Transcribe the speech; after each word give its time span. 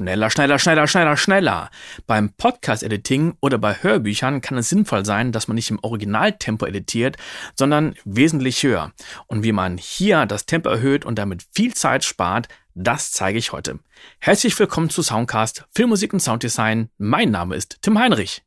Schneller, 0.00 0.30
schneller, 0.30 0.58
schneller, 0.58 0.86
schneller, 0.86 1.16
schneller. 1.18 1.70
Beim 2.06 2.32
Podcast-Editing 2.32 3.34
oder 3.40 3.58
bei 3.58 3.74
Hörbüchern 3.74 4.40
kann 4.40 4.56
es 4.56 4.70
sinnvoll 4.70 5.04
sein, 5.04 5.30
dass 5.30 5.46
man 5.46 5.56
nicht 5.56 5.70
im 5.70 5.78
Originaltempo 5.82 6.64
editiert, 6.64 7.18
sondern 7.54 7.94
wesentlich 8.06 8.62
höher. 8.62 8.92
Und 9.26 9.42
wie 9.42 9.52
man 9.52 9.76
hier 9.76 10.24
das 10.24 10.46
Tempo 10.46 10.70
erhöht 10.70 11.04
und 11.04 11.18
damit 11.18 11.44
viel 11.52 11.74
Zeit 11.74 12.02
spart, 12.02 12.48
das 12.74 13.12
zeige 13.12 13.38
ich 13.38 13.52
heute. 13.52 13.78
Herzlich 14.20 14.58
willkommen 14.58 14.88
zu 14.88 15.02
Soundcast 15.02 15.66
Filmmusik 15.70 16.14
und 16.14 16.20
Sounddesign. 16.20 16.88
Mein 16.96 17.30
Name 17.30 17.54
ist 17.54 17.82
Tim 17.82 17.98
Heinrich. 17.98 18.42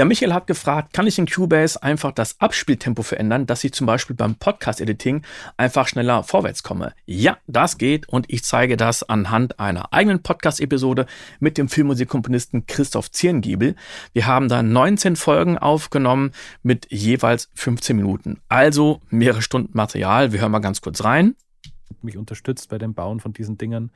Der 0.00 0.06
Michael 0.06 0.32
hat 0.32 0.46
gefragt, 0.46 0.94
kann 0.94 1.06
ich 1.06 1.18
in 1.18 1.26
Cubase 1.26 1.82
einfach 1.82 2.12
das 2.12 2.40
Abspieltempo 2.40 3.02
verändern, 3.02 3.44
dass 3.44 3.62
ich 3.64 3.74
zum 3.74 3.86
Beispiel 3.86 4.16
beim 4.16 4.34
Podcast-Editing 4.34 5.20
einfach 5.58 5.88
schneller 5.88 6.22
vorwärts 6.22 6.62
komme? 6.62 6.94
Ja, 7.04 7.36
das 7.46 7.76
geht 7.76 8.08
und 8.08 8.24
ich 8.30 8.42
zeige 8.42 8.78
das 8.78 9.02
anhand 9.02 9.60
einer 9.60 9.92
eigenen 9.92 10.22
Podcast-Episode 10.22 11.04
mit 11.38 11.58
dem 11.58 11.68
Filmmusikkomponisten 11.68 12.64
Christoph 12.64 13.10
Zierengiebel. 13.10 13.76
Wir 14.14 14.26
haben 14.26 14.48
da 14.48 14.62
19 14.62 15.16
Folgen 15.16 15.58
aufgenommen 15.58 16.32
mit 16.62 16.90
jeweils 16.90 17.50
15 17.54 17.94
Minuten. 17.94 18.40
Also 18.48 19.02
mehrere 19.10 19.42
Stunden 19.42 19.76
Material. 19.76 20.32
Wir 20.32 20.40
hören 20.40 20.52
mal 20.52 20.60
ganz 20.60 20.80
kurz 20.80 21.04
rein. 21.04 21.36
Mich 22.00 22.16
unterstützt 22.16 22.70
bei 22.70 22.78
dem 22.78 22.94
Bauen 22.94 23.20
von 23.20 23.34
diesen 23.34 23.58
Dingern. 23.58 23.90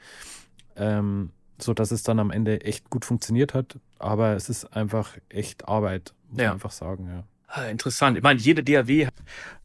Ähm 0.77 1.31
so 1.65 1.75
dass 1.75 1.91
es 1.91 2.03
dann 2.03 2.19
am 2.19 2.31
Ende 2.31 2.61
echt 2.63 2.91
gut 2.91 3.05
funktioniert 3.05 3.55
hat. 3.55 3.79
Aber 3.99 4.35
es 4.35 4.49
ist 4.49 4.65
einfach 4.77 5.17
echt 5.29 5.69
Arbeit, 5.69 6.15
muss 6.31 6.41
ja. 6.41 6.47
man 6.47 6.55
einfach 6.55 6.71
sagen, 6.71 7.09
ja. 7.09 7.25
Ah, 7.47 7.67
interessant. 7.67 8.17
Ich 8.17 8.23
meine, 8.23 8.41
jede 8.41 8.65
DAW. 8.65 9.09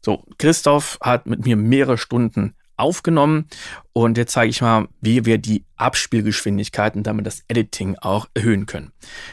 So, 0.00 0.24
Christoph 0.38 0.98
hat 1.00 1.26
mit 1.26 1.44
mir 1.44 1.56
mehrere 1.56 1.98
Stunden 1.98 2.54
aufgenommen 2.80 3.46
und 3.92 4.16
jetzt 4.16 4.32
zeige 4.32 4.50
ich 4.50 4.62
mal, 4.62 4.88
wie 5.00 5.26
wir 5.26 5.38
die 5.38 5.64
Abspielgeschwindigkeit 5.76 6.96
und 6.96 7.06
damit 7.06 7.26
das 7.26 7.44
Editing 7.48 7.96
auch 8.00 8.26
erhöhen 8.34 8.66
können. 8.66 8.92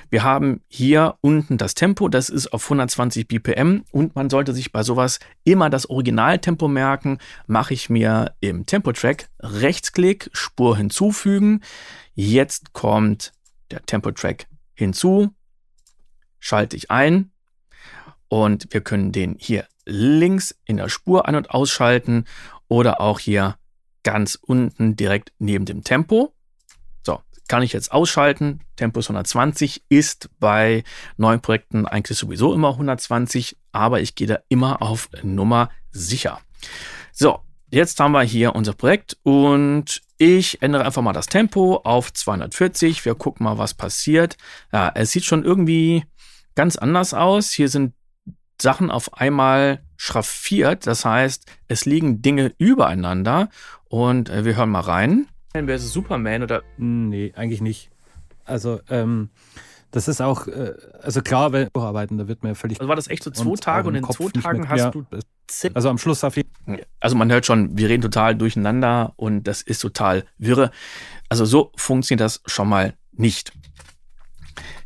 Wir 0.10 0.24
haben 0.24 0.62
hier 0.68 1.16
unten 1.22 1.58
das 1.58 1.74
Tempo, 1.74 2.10
das 2.10 2.30
ist 2.30 2.54
auf 2.54 2.66
120 2.66 3.28
BPM 3.28 3.84
und 3.92 4.16
man 4.16 4.30
sollte 4.30 4.54
sich 4.54 4.72
bei 4.72 4.84
sowas 4.84 5.20
immer 5.44 5.70
das 5.70 5.90
Originaltempo 5.90 6.68
merken. 6.68 7.20
Mache 7.48 7.74
ich 7.74 7.90
mir 7.90 8.34
im 8.42 8.66
Tempo-Track 8.66 9.30
Rechtsklick, 9.40 10.30
Spur 10.34 10.78
hinzufügen. 10.78 11.62
Jetzt 12.20 12.74
kommt 12.74 13.32
der 13.70 13.84
Tempo-Track 13.86 14.48
hinzu, 14.74 15.36
schalte 16.40 16.76
ich 16.76 16.90
ein 16.90 17.30
und 18.28 18.66
wir 18.72 18.82
können 18.82 19.12
den 19.12 19.36
hier 19.38 19.68
links 19.86 20.58
in 20.66 20.78
der 20.78 20.90
Spur 20.90 21.28
ein- 21.28 21.36
und 21.36 21.52
ausschalten 21.52 22.26
oder 22.68 23.02
auch 23.02 23.20
hier 23.20 23.60
ganz 24.02 24.34
unten 24.34 24.96
direkt 24.96 25.32
neben 25.38 25.66
dem 25.66 25.84
Tempo. 25.84 26.34
So, 27.06 27.22
kann 27.48 27.62
ich 27.62 27.72
jetzt 27.72 27.92
ausschalten. 27.92 28.62
Tempo 28.78 29.00
ist 29.00 29.10
120, 29.10 29.84
ist 29.88 30.32
bei 30.40 30.84
neuen 31.18 31.40
Projekten 31.40 31.86
eigentlich 31.86 32.18
sowieso 32.18 32.52
immer 32.52 32.70
120, 32.70 33.58
aber 33.74 34.02
ich 34.02 34.16
gehe 34.16 34.26
da 34.26 34.40
immer 34.50 34.82
auf 34.82 35.08
Nummer 35.22 35.70
sicher. 35.92 36.42
So, 37.12 37.42
jetzt 37.70 38.00
haben 38.00 38.14
wir 38.14 38.24
hier 38.24 38.56
unser 38.56 38.74
Projekt 38.74 39.20
und 39.22 40.02
ich 40.18 40.62
ändere 40.62 40.86
einfach 40.86 41.02
mal 41.02 41.14
das 41.14 41.28
Tempo 41.28 41.82
auf 41.84 42.12
240. 42.12 43.06
Wir 43.06 43.16
gucken 43.16 43.44
mal, 43.44 43.58
was 43.58 43.74
passiert. 43.74 44.38
Ja, 44.72 44.92
es 44.96 45.12
sieht 45.12 45.26
schon 45.26 45.44
irgendwie 45.44 46.04
ganz 46.56 46.76
anders 46.76 47.14
aus. 47.14 47.52
Hier 47.52 47.70
sind 47.70 47.94
Sachen 48.60 48.90
auf 48.90 49.14
einmal 49.14 49.84
schraffiert. 49.96 50.88
Das 50.88 51.06
heißt, 51.06 51.46
es 51.68 51.86
liegen 51.86 52.22
Dinge 52.22 52.54
übereinander. 52.58 53.50
Und 53.86 54.30
äh, 54.30 54.44
wir 54.44 54.56
hören 54.56 54.70
mal 54.70 54.82
rein. 54.82 55.28
Wäre 55.54 55.74
es 55.74 55.92
Superman 55.92 56.44
oder? 56.44 56.64
Nee, 56.78 57.34
eigentlich 57.36 57.62
nicht. 57.62 57.90
Also, 58.46 58.80
ähm, 58.90 59.30
das 59.92 60.08
ist 60.08 60.22
auch, 60.22 60.48
äh, 60.48 60.74
also 61.02 61.22
klar, 61.22 61.52
wenn 61.54 61.70
arbeiten, 61.74 62.18
da 62.18 62.28
wird 62.28 62.44
mir 62.44 62.56
völlig. 62.56 62.80
Also 62.80 62.90
war 62.90 62.96
das 62.96 63.08
echt 63.08 63.24
so 63.24 63.32
zwei 63.32 63.56
Tage 63.56 63.88
und 63.88 63.96
in 63.96 64.02
Kopf 64.04 64.18
zwei 64.18 64.42
Tagen 64.42 64.70
hast 64.70 64.94
du. 64.94 65.06
Also 65.74 65.90
am 65.90 65.98
Schluss 65.98 66.24
auf 66.24 66.36
jeden 66.36 66.50
Also 67.00 67.16
man 67.16 67.32
hört 67.32 67.46
schon, 67.46 67.78
wir 67.78 67.88
reden 67.88 68.02
total 68.02 68.36
durcheinander 68.36 69.14
und 69.16 69.44
das 69.44 69.62
ist 69.62 69.80
total 69.80 70.26
wirre. 70.38 70.72
Also 71.30 71.46
so 71.46 71.72
funktioniert 71.76 72.22
das 72.22 72.42
schon 72.46 72.68
mal 72.68 72.96
nicht. 73.14 73.54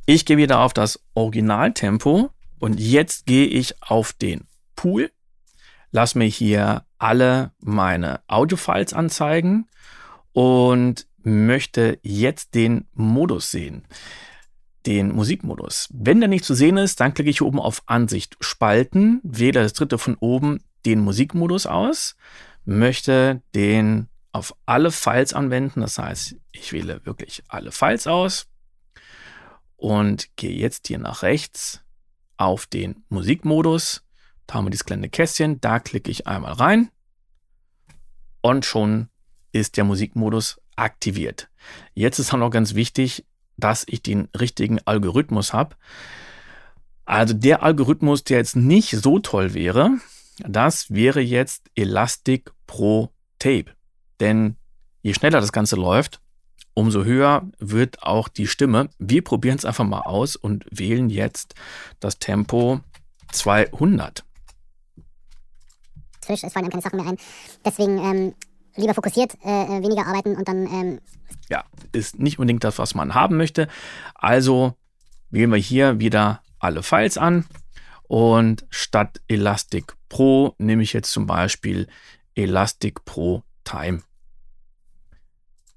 Ich 0.06 0.26
gehe 0.26 0.38
wieder 0.38 0.60
auf 0.60 0.74
das 0.74 1.00
Originaltempo 1.16 2.30
und 2.60 2.80
jetzt 2.80 3.26
gehe 3.26 3.48
ich 3.48 3.82
auf 3.82 4.14
den 4.14 4.48
Pool, 4.76 5.12
lass 5.92 6.16
mir 6.16 6.26
hier 6.26 6.86
alle 7.00 7.52
meine 7.60 8.22
Audiofiles 8.28 8.94
anzeigen 8.94 9.68
und 10.34 11.08
möchte 11.24 12.00
jetzt 12.04 12.54
den 12.54 12.86
Modus 12.94 13.52
sehen 13.52 13.84
den 14.86 15.14
Musikmodus. 15.14 15.90
Wenn 15.92 16.20
der 16.20 16.30
nicht 16.30 16.46
zu 16.46 16.54
sehen 16.54 16.78
ist, 16.78 17.00
dann 17.00 17.14
klicke 17.14 17.30
ich 17.30 17.40
hier 17.40 17.48
oben 17.48 17.60
auf 17.60 17.84
Ansicht 17.86 18.38
spalten, 18.40 19.20
wähle 19.24 19.62
das 19.62 19.74
dritte 19.74 19.98
von 19.98 20.16
oben 20.16 20.60
den 20.86 21.00
Musikmodus 21.00 21.66
aus, 21.66 22.16
möchte 22.66 23.42
den 23.54 24.08
auf 24.32 24.56
alle 24.66 24.92
Files 24.92 25.34
anwenden. 25.34 25.82
Das 25.82 25.98
heißt, 25.98 26.36
ich 26.52 26.74
wähle 26.74 27.06
wirklich 27.06 27.44
alle 27.48 27.72
Files 27.72 28.08
aus 28.08 28.48
und 29.76 30.36
gehe 30.36 30.56
jetzt 30.56 30.88
hier 30.88 31.00
nach 31.00 31.24
rechts 31.24 31.82
auf 32.38 32.66
den 32.66 33.04
Musikmodus. 33.10 34.04
Da 34.48 34.56
haben 34.56 34.66
wir 34.66 34.72
dieses 34.72 34.86
kleine 34.86 35.10
Kästchen, 35.10 35.62
da 35.62 35.80
klicke 35.80 36.12
ich 36.12 36.28
einmal 36.28 36.54
rein 36.54 36.90
und 38.42 38.66
schon 38.66 39.10
ist 39.52 39.78
der 39.78 39.84
Musikmodus 39.84 40.60
aktiviert. 40.76 41.50
Jetzt 41.94 42.20
ist 42.20 42.34
auch 42.34 42.38
noch 42.38 42.50
ganz 42.50 42.74
wichtig, 42.74 43.26
dass 43.62 43.86
ich 43.88 44.04
den 44.04 44.28
richtigen 44.38 44.80
Algorithmus 44.86 45.54
habe. 45.54 45.76
Also 47.06 47.34
der 47.34 47.64
Algorithmus, 47.64 48.24
der 48.24 48.38
jetzt 48.38 48.56
nicht 48.56 48.92
so 48.92 49.20
toll 49.20 49.54
wäre, 49.54 49.92
das 50.40 50.92
wäre 50.92 51.22
jetzt 51.22 51.70
Elastic 51.76 52.52
Pro 52.68 53.12
Tape. 53.40 53.66
Denn 54.20 54.56
je 55.02 55.14
schneller 55.14 55.42
das 55.42 55.52
Ganze 55.52 55.76
läuft, 55.76 56.22
umso 56.74 57.04
höher 57.04 57.50
wird 57.60 58.04
auch 58.04 58.28
die 58.28 58.48
Stimme. 58.48 58.90
Wir 58.98 59.24
probieren 59.24 59.58
es 59.58 59.66
einfach 59.66 59.86
mal 59.86 60.02
aus 60.02 60.36
und 60.36 60.66
wählen 60.72 61.10
jetzt 61.10 61.56
das 62.00 62.20
Tempo 62.20 62.80
200. 63.32 64.24
Frisch, 66.24 66.44
es 66.44 66.54
fallen 66.54 66.66
einem 66.66 66.72
keine 66.72 66.84
Sachen 66.84 66.98
mehr 66.98 67.08
ein. 67.08 67.18
Deswegen 67.66 67.98
ähm, 67.98 68.36
lieber 68.76 68.94
fokussiert, 68.94 69.34
äh, 69.44 69.64
äh, 69.64 69.84
weniger 69.84 70.06
arbeiten 70.08 70.36
und 70.36 70.48
dann. 70.48 70.68
Ähm 70.68 71.00
ja, 71.50 71.64
ist 71.92 72.20
nicht 72.20 72.40
unbedingt 72.40 72.64
das, 72.64 72.80
was 72.80 72.96
man 72.96 73.14
haben 73.14 73.38
möchte. 73.38 73.68
Also 74.16 74.74
wählen 75.30 75.52
wir 75.52 75.58
hier 75.58 76.00
wieder 76.00 76.42
alle 76.60 76.84
Files 76.84 77.18
an 77.18 77.46
und 78.04 78.66
statt 78.70 79.22
Elastic 79.28 79.96
Pro 80.10 80.56
nehme 80.58 80.84
ich 80.84 80.94
jetzt 80.94 81.12
zum 81.12 81.26
Beispiel 81.26 81.88
Elastic 82.36 83.04
Pro 83.06 83.44
Time. 83.64 84.02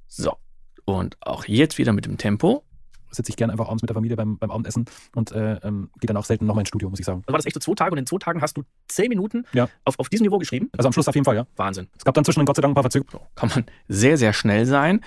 So, 0.06 0.36
und 0.84 1.16
auch 1.20 1.44
jetzt 1.46 1.78
wieder 1.78 1.92
mit 1.92 2.06
dem 2.06 2.18
Tempo 2.18 2.64
sitze 3.14 3.30
ich 3.30 3.36
gerne 3.36 3.52
einfach 3.52 3.66
abends 3.66 3.82
mit 3.82 3.90
der 3.90 3.94
Familie 3.94 4.16
beim, 4.16 4.38
beim 4.38 4.50
Abendessen 4.50 4.84
und 5.14 5.32
äh, 5.32 5.54
ähm, 5.62 5.90
gehe 6.00 6.08
dann 6.08 6.16
auch 6.16 6.24
selten 6.24 6.46
nochmal 6.46 6.62
ins 6.62 6.68
Studio, 6.68 6.90
muss 6.90 6.98
ich 7.00 7.06
sagen. 7.06 7.22
Also 7.26 7.32
war 7.32 7.38
das 7.38 7.46
echt 7.46 7.54
so 7.54 7.60
zwei 7.60 7.74
Tage 7.74 7.92
und 7.92 7.98
in 7.98 8.06
zwei 8.06 8.18
Tagen 8.18 8.40
hast 8.40 8.56
du 8.56 8.62
zehn 8.88 9.08
Minuten 9.08 9.44
ja. 9.52 9.68
auf, 9.84 9.98
auf 9.98 10.08
diesem 10.08 10.24
Niveau 10.24 10.38
geschrieben? 10.38 10.70
Also 10.76 10.88
am 10.88 10.92
Schluss 10.92 11.08
auf 11.08 11.14
jeden 11.14 11.24
Fall, 11.24 11.36
ja. 11.36 11.46
Wahnsinn. 11.56 11.88
Es 11.96 12.04
gab 12.04 12.14
dann 12.14 12.24
zwischendurch 12.24 12.46
Gott 12.46 12.56
sei 12.56 12.62
Dank 12.62 12.72
ein 12.72 12.74
paar 12.74 12.82
Verzögerungen. 12.82 13.26
Kann 13.34 13.50
man 13.54 13.64
sehr, 13.88 14.18
sehr 14.18 14.32
schnell 14.32 14.66
sein. 14.66 15.00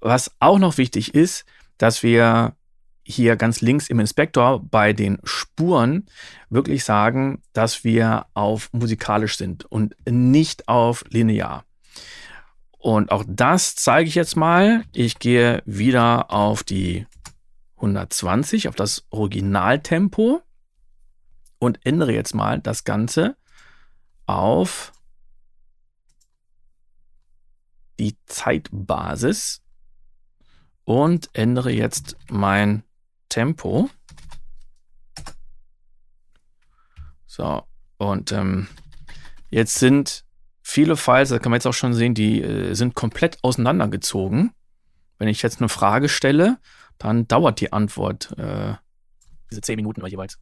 Was 0.00 0.32
auch 0.40 0.58
noch 0.58 0.78
wichtig 0.78 1.14
ist, 1.14 1.44
dass 1.78 2.02
wir 2.02 2.54
hier 3.04 3.36
ganz 3.36 3.60
links 3.60 3.88
im 3.88 4.00
Inspektor 4.00 4.62
bei 4.62 4.92
den 4.92 5.18
Spuren 5.24 6.06
wirklich 6.50 6.84
sagen, 6.84 7.42
dass 7.52 7.84
wir 7.84 8.26
auf 8.34 8.68
musikalisch 8.72 9.36
sind 9.36 9.64
und 9.64 9.94
nicht 10.08 10.68
auf 10.68 11.04
linear. 11.08 11.64
Und 12.78 13.12
auch 13.12 13.24
das 13.26 13.76
zeige 13.76 14.08
ich 14.08 14.14
jetzt 14.14 14.36
mal. 14.36 14.84
Ich 14.92 15.18
gehe 15.18 15.62
wieder 15.66 16.32
auf 16.32 16.62
die 16.62 17.06
120 17.82 18.68
auf 18.68 18.76
das 18.76 19.04
Originaltempo 19.10 20.42
und 21.58 21.84
ändere 21.84 22.12
jetzt 22.12 22.34
mal 22.34 22.60
das 22.60 22.84
Ganze 22.84 23.36
auf 24.26 24.92
die 27.98 28.16
Zeitbasis 28.26 29.62
und 30.84 31.28
ändere 31.32 31.70
jetzt 31.70 32.16
mein 32.30 32.84
Tempo. 33.28 33.90
So, 37.26 37.62
und 37.98 38.32
ähm, 38.32 38.68
jetzt 39.50 39.78
sind 39.78 40.24
viele 40.62 40.96
Files, 40.96 41.30
da 41.30 41.38
kann 41.38 41.50
man 41.50 41.56
jetzt 41.56 41.66
auch 41.66 41.74
schon 41.74 41.94
sehen, 41.94 42.14
die 42.14 42.42
äh, 42.42 42.74
sind 42.74 42.94
komplett 42.94 43.38
auseinandergezogen. 43.42 44.52
Wenn 45.18 45.28
ich 45.28 45.42
jetzt 45.42 45.60
eine 45.60 45.68
Frage 45.68 46.08
stelle 46.08 46.58
dann 47.02 47.28
dauert 47.28 47.60
die 47.60 47.72
Antwort 47.72 48.32
äh, 48.38 48.74
diese 49.50 49.60
zehn 49.60 49.76
Minuten 49.76 50.04
jeweils. 50.06 50.38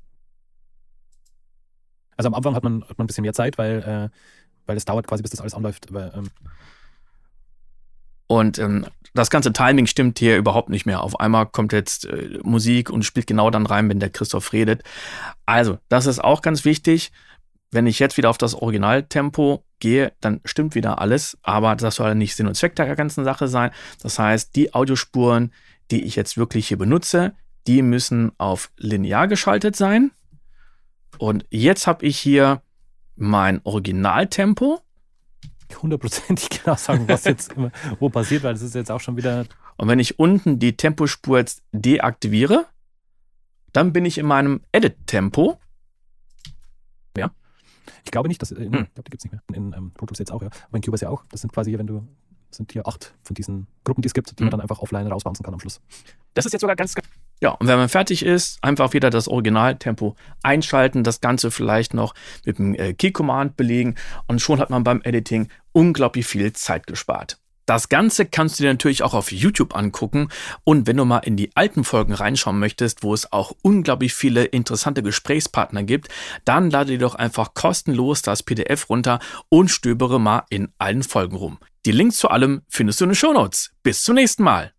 Also 2.17 2.29
am 2.29 2.35
Anfang 2.35 2.55
hat 2.55 2.63
man, 2.63 2.83
hat 2.83 2.99
man 2.99 3.05
ein 3.05 3.07
bisschen 3.07 3.23
mehr 3.23 3.33
Zeit, 3.33 3.59
weil, 3.59 3.83
äh, 3.83 4.17
weil 4.67 4.77
es 4.77 4.85
dauert 4.85 5.07
quasi, 5.07 5.23
bis 5.23 5.31
das 5.31 5.41
alles 5.41 5.55
anläuft. 5.55 5.89
Aber, 5.89 6.15
ähm, 6.15 6.31
Und 8.27 8.59
ähm, 8.59 8.87
das 9.15 9.31
ganze 9.31 9.53
Timing 9.53 9.87
stimmt 9.87 10.19
hier 10.19 10.37
überhaupt 10.37 10.69
nicht 10.69 10.87
mehr. 10.87 11.03
Auf 11.03 11.19
einmal 11.19 11.47
kommt 11.47 11.73
jetzt 11.73 12.05
äh, 12.05 12.39
Musik 12.43 12.91
und 12.91 13.05
spielt 13.05 13.27
genau 13.27 13.51
dann 13.51 13.67
rein, 13.67 13.89
wenn 13.89 14.01
der 14.01 14.11
Christoph 14.11 14.53
redet. 14.53 14.83
Also, 15.47 15.79
das 15.89 16.07
ist 16.07 16.23
auch 16.23 16.43
ganz 16.43 16.65
wichtig. 16.65 17.11
Wenn 17.73 17.87
ich 17.87 17.99
jetzt 17.99 18.17
wieder 18.17 18.31
auf 18.31 18.39
das 18.39 18.55
Originaltempo 18.55 19.65
gehe, 19.79 20.13
dann 20.21 20.41
stimmt 20.45 20.75
wieder 20.75 21.01
alles, 21.01 21.39
aber 21.43 21.75
das 21.75 21.95
soll 21.95 22.15
nicht 22.15 22.37
Sinn 22.37 22.49
und 22.49 22.55
Zweck 22.55 22.77
der 22.77 22.95
ganzen 22.97 23.25
Sache 23.25 23.49
sein. 23.49 23.71
Das 24.03 24.19
heißt, 24.19 24.55
die 24.57 24.75
Audiospuren, 24.75 25.53
die 25.91 26.05
ich 26.05 26.17
jetzt 26.17 26.37
wirklich 26.37 26.69
hier 26.69 26.79
benutze, 26.79 27.35
die 27.67 27.83
müssen 27.83 28.33
auf 28.39 28.71
linear 28.77 29.29
geschaltet 29.29 29.77
sein. 29.77 30.11
Und 31.19 31.45
jetzt 31.51 31.87
habe 31.87 32.07
ich 32.07 32.19
hier 32.19 32.63
mein 33.17 33.61
Originaltempo. 33.65 34.81
hundertprozentig 35.83 36.49
genau 36.65 36.77
sagen, 36.77 37.07
was 37.07 37.25
jetzt 37.25 37.53
immer 37.53 37.71
wo 37.99 38.09
passiert, 38.09 38.43
weil 38.43 38.55
das 38.55 38.63
ist 38.63 38.75
jetzt 38.75 38.91
auch 38.91 39.01
schon 39.01 39.17
wieder. 39.17 39.45
Und 39.77 39.89
wenn 39.89 39.99
ich 39.99 40.19
unten 40.19 40.59
die 40.59 40.77
Tempospur 40.77 41.39
jetzt 41.39 41.63
deaktiviere, 41.73 42.67
dann 43.73 43.93
bin 43.93 44.05
ich 44.05 44.19
in 44.19 44.27
meinem 44.27 44.63
Edit-Tempo. 44.73 45.59
Ja. 47.17 47.31
Ich 48.05 48.11
glaube 48.11 48.29
nicht, 48.29 48.43
dass. 48.43 48.53
Äh, 48.53 48.57
Hm. 48.57 48.65
Ich 48.65 48.71
glaube, 48.71 48.91
die 49.05 49.11
gibt 49.11 49.25
es 49.25 49.25
nicht 49.25 49.33
mehr. 49.33 49.57
In 49.57 49.73
ähm, 49.73 49.93
Pro 49.93 50.07
Tools 50.07 50.19
jetzt 50.19 50.33
auch, 50.33 50.43
ja. 50.43 50.49
Aber 50.69 50.77
in 50.77 50.83
Cubase 50.83 51.05
ja 51.05 51.11
auch. 51.11 51.25
Das 51.31 51.41
sind 51.41 51.53
quasi, 51.53 51.77
wenn 51.79 51.87
du. 51.87 52.07
Sind 52.51 52.73
hier 52.73 52.87
acht 52.87 53.15
von 53.23 53.35
diesen 53.35 53.67
Gruppen, 53.85 54.03
die 54.03 54.07
es 54.09 54.15
gibt, 54.15 54.31
die 54.39 54.43
man 54.43 54.49
Mhm. 54.49 54.51
dann 54.53 54.61
einfach 54.61 54.81
offline 54.81 55.07
rausbouncen 55.07 55.45
kann 55.45 55.55
am 55.55 55.61
Schluss. 55.61 55.81
Das 56.35 56.47
ist 56.47 56.53
jetzt 56.53 56.61
sogar 56.63 56.77
ganz. 56.77 56.95
Ja, 57.41 57.51
und 57.53 57.67
wenn 57.69 57.79
man 57.79 57.89
fertig 57.89 58.25
ist, 58.25 58.59
einfach 58.63 58.93
wieder 58.93 59.09
das 59.11 59.27
Originaltempo 59.29 60.15
einschalten, 60.43 61.05
das 61.05 61.21
Ganze 61.21 61.51
vielleicht 61.51 61.95
noch 61.95 62.15
mit 62.45 62.59
dem 62.59 62.75
äh, 62.75 62.93
Key-Command 62.93 63.57
belegen 63.57 63.95
und 64.27 64.41
schon 64.41 64.61
hat 64.61 64.71
man 64.71 64.85
beim 64.85 65.01
Editing 65.03 65.49
unglaublich 65.73 66.27
viel 66.27 66.53
Zeit 66.53 66.87
gespart. 66.87 67.39
Das 67.67 67.89
Ganze 67.89 68.27
kannst 68.27 68.59
du 68.59 68.65
dir 68.65 68.71
natürlich 68.71 69.05
auch 69.05 69.15
auf 69.15 69.31
YouTube 69.31 69.77
angucken 69.77 70.29
und 70.65 70.89
wenn 70.89 70.97
du 70.97 71.05
mal 71.05 71.19
in 71.19 71.37
die 71.37 71.55
alten 71.55 71.85
Folgen 71.85 72.13
reinschauen 72.13 72.59
möchtest, 72.59 73.05
wo 73.05 73.15
es 73.15 73.33
auch 73.33 73.53
unglaublich 73.63 74.13
viele 74.13 74.45
interessante 74.45 75.05
Gesprächspartner 75.05 75.85
gibt, 75.85 76.09
dann 76.45 76.69
lade 76.69 76.93
dir 76.93 76.99
doch 76.99 77.15
einfach 77.15 77.55
kostenlos 77.55 78.23
das 78.23 78.43
PDF 78.43 78.91
runter 78.91 79.21
und 79.49 79.71
stöbere 79.71 80.19
mal 80.19 80.43
in 80.51 80.73
allen 80.79 81.05
Folgen 81.05 81.37
rum. 81.37 81.59
Die 81.87 81.93
Links 81.93 82.19
zu 82.19 82.29
allem 82.29 82.63
findest 82.69 83.01
du 83.01 83.05
in 83.05 83.11
den 83.11 83.15
Shownotes. 83.15 83.71
Bis 83.83 84.03
zum 84.03 84.17
nächsten 84.17 84.43
Mal. 84.43 84.75